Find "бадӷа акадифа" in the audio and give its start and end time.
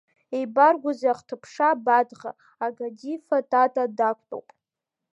1.83-3.37